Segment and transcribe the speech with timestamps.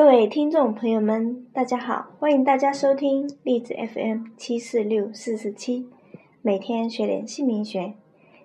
[0.00, 2.12] 各位听众朋友们，大家好！
[2.18, 5.90] 欢迎大家收听荔枝 FM 七四六四四七，
[6.40, 7.92] 每天学点姓名学。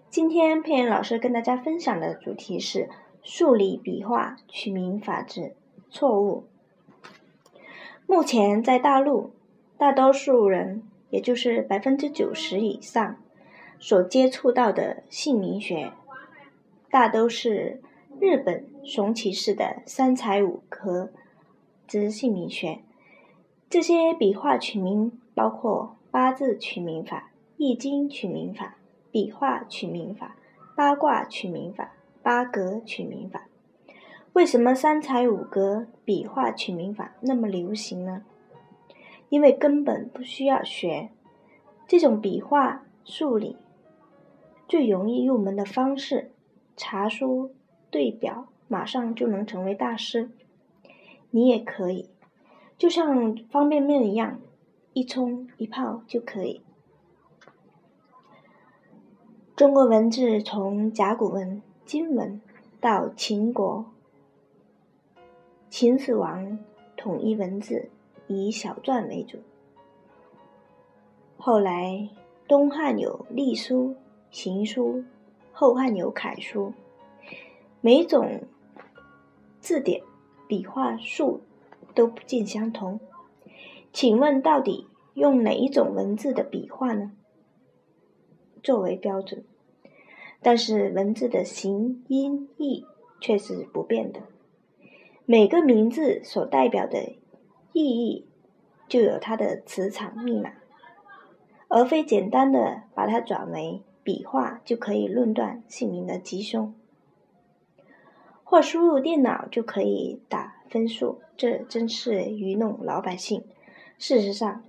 [0.10, 2.90] 今天佩妍老师跟大家分享的主题是
[3.24, 5.56] 数理笔画取名法之
[5.90, 6.44] 错误。
[8.06, 9.32] 目前在大陆，
[9.78, 13.16] 大多数人，也就是百分之九十以上，
[13.80, 15.94] 所接触到的姓名学，
[16.92, 17.82] 大都是
[18.20, 21.12] 日本熊崎式的三才五格。
[21.88, 22.80] 之姓名学，
[23.70, 28.78] 这些笔画取名包括八字取名法、易经取名法、
[29.12, 30.36] 笔画取名法、
[30.76, 33.48] 八卦取名法、八格取名法。
[34.34, 38.24] 为什么三才五格笔画取名法那么流行呢？
[39.30, 41.10] 因为根本不需要学
[41.88, 43.58] 这种笔画数理，
[44.68, 46.32] 最容易入门的方式，
[46.76, 47.54] 查书
[47.90, 50.32] 对表，马上就能成为大师。
[51.36, 52.10] 你也可以，
[52.78, 54.40] 就像方便面一样，
[54.94, 56.62] 一冲一泡就可以。
[59.54, 62.40] 中国文字从甲骨文、金文
[62.80, 63.84] 到秦国，
[65.70, 66.58] 秦始皇
[66.96, 67.90] 统一文字
[68.28, 69.40] 以小篆为主。
[71.36, 72.08] 后来
[72.48, 73.94] 东汉有隶书、
[74.32, 75.04] 行书，
[75.52, 76.72] 后汉有楷书，
[77.82, 78.40] 每种
[79.60, 80.02] 字典。
[80.48, 81.42] 笔画数
[81.94, 83.00] 都不尽相同，
[83.92, 87.12] 请问到底用哪一种文字的笔画呢？
[88.62, 89.44] 作为标准，
[90.42, 92.86] 但是文字的形、音、义
[93.22, 94.22] 却是不变的。
[95.26, 97.16] 每个名字所代表的
[97.74, 98.28] 意义
[98.88, 100.54] 就有它的磁场密码，
[101.68, 106.74] 而非简单的把它转为笔画就可以论断姓名的吉凶。
[108.46, 113.44] 或输入电脑就可以打分数，这真是愚弄老百姓。
[113.98, 114.64] 事实上，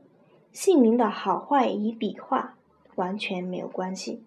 [0.50, 2.56] 姓名的好坏与笔画
[2.94, 4.24] 完全没有关系。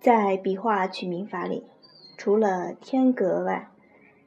[0.00, 1.64] 在笔画取名法里，
[2.18, 3.70] 除了天格外，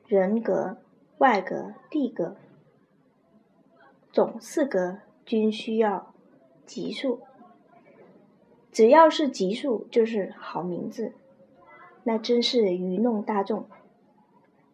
[0.08, 0.78] 人格、
[1.18, 2.38] 外格、地格，
[4.12, 6.14] 总四格均需要
[6.66, 7.20] 级数。
[8.72, 11.14] 只要是级数，就是好名字。
[12.04, 13.66] 那真是愚弄大众。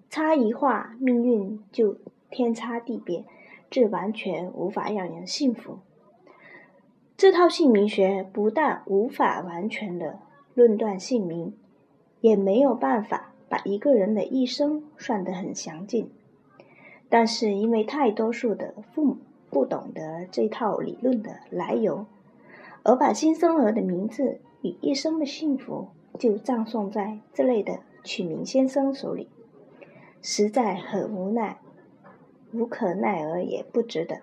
[0.09, 1.97] 差一画，命运就
[2.31, 3.25] 天差地别，
[3.69, 5.77] 这完全无法让人信服。
[7.15, 10.19] 这套姓名学不但无法完全的
[10.55, 11.53] 论断姓名，
[12.21, 16.09] 也没有办法把一个人的一生算得很详尽。
[17.07, 19.17] 但是因为太多数的父母
[19.51, 22.05] 不懂得这套理论的来由，
[22.83, 29.27] 而把新生儿的名字与一生的幸福就葬送在这类的取名先生手里。
[30.21, 31.59] 实在很无奈，
[32.51, 34.21] 无可奈何也不值得。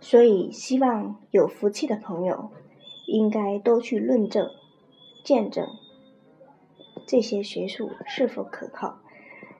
[0.00, 2.50] 所以，希望有福气的朋友
[3.06, 4.50] 应该多去论证、
[5.24, 5.66] 见证
[7.06, 8.98] 这些学术是否可靠。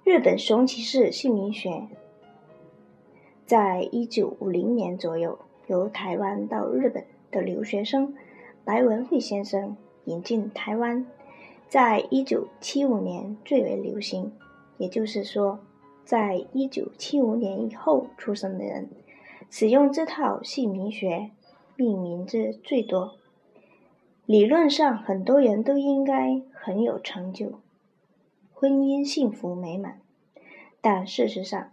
[0.05, 1.89] 日本熊崎氏姓名学，
[3.47, 8.15] 在一九五零年左右，由台湾到日本的留学生
[8.65, 11.07] 白文慧先生引进台湾。
[11.75, 14.31] 在一九七五年最为流行，
[14.79, 15.59] 也就是说，
[16.05, 18.89] 在一九七五年以后出生的人，
[19.51, 21.33] 使用这套姓名学
[21.75, 23.17] 命名之最多。
[24.25, 27.59] 理论上，很多人都应该很有成就，
[28.53, 30.01] 婚姻幸福美满。
[30.81, 31.73] 但事实上，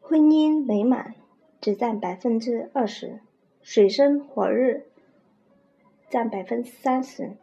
[0.00, 1.14] 婚姻美满
[1.60, 3.20] 只占百分之二十，
[3.62, 4.80] 水深火热
[6.10, 7.36] 占百分之三十。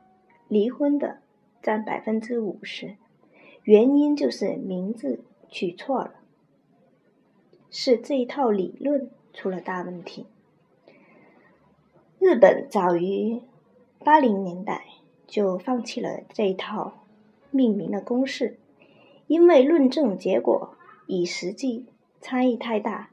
[0.52, 1.20] 离婚的
[1.62, 2.98] 占百分之五十，
[3.64, 6.16] 原因就是名字取错了，
[7.70, 10.26] 是这一套理论出了大问题。
[12.20, 13.40] 日本早于
[14.00, 14.84] 八零年代
[15.26, 17.06] 就放弃了这一套
[17.50, 18.60] 命名的公式，
[19.28, 20.76] 因为论证结果
[21.08, 21.86] 与实际
[22.20, 23.10] 差异太大。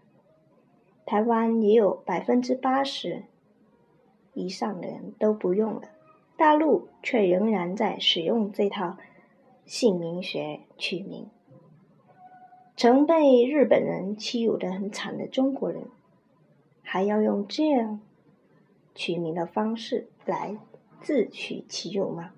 [1.07, 3.23] 台湾也有百分之八十
[4.35, 5.83] 以上的人都不用了。
[6.39, 8.97] 大陆却仍然在使用这套
[9.67, 11.27] 姓名学取名，
[12.77, 15.89] 曾被日本人欺辱的很惨的中国人，
[16.81, 18.01] 还要用这样
[18.95, 20.57] 取名的方式来
[21.01, 22.31] 自取其辱吗？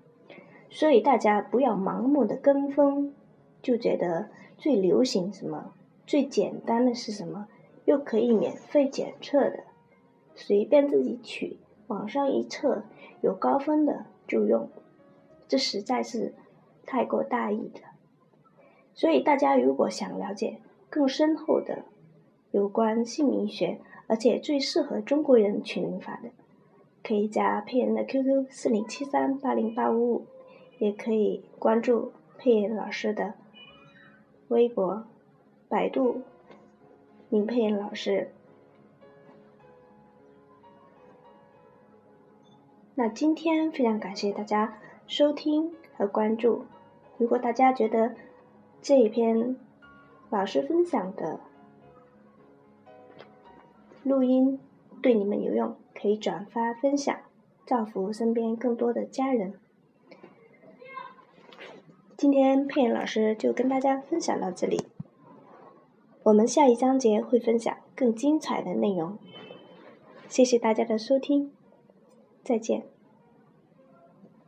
[0.71, 3.13] 所以大家不要盲目的跟风，
[3.61, 5.75] 就觉得最流行什么、
[6.07, 7.47] 最简单的是什么，
[7.85, 9.65] 又可以免费检测的，
[10.33, 11.59] 随便自己取。
[11.87, 12.85] 网上一测
[13.21, 14.69] 有高分的就用，
[15.47, 16.33] 这实在是
[16.85, 17.79] 太过大意的。
[18.93, 20.59] 所以大家如果想了解
[20.89, 21.83] 更深厚的
[22.51, 26.29] 有关姓名学，而且最适合中国人取名法的，
[27.03, 30.25] 可以加佩恩的 QQ 四零七三八零八五五，
[30.79, 33.35] 也可以关注佩恩老师的
[34.49, 35.05] 微博、
[35.69, 36.23] 百度
[37.29, 38.31] 林佩恩老师。
[42.93, 44.77] 那今天非常感谢大家
[45.07, 46.65] 收听和关注。
[47.17, 48.15] 如果大家觉得
[48.81, 49.55] 这一篇
[50.29, 51.39] 老师分享的
[54.03, 54.59] 录音
[55.01, 57.17] 对你们有用，可以转发分享，
[57.65, 59.53] 造福身边更多的家人。
[62.17, 64.85] 今天佩妍老师就跟大家分享到这里，
[66.23, 69.17] 我们下一章节会分享更精彩的内容。
[70.27, 71.51] 谢谢大家的收听。
[72.43, 72.83] 再见。